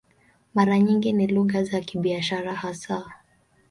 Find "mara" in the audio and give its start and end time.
0.53-0.79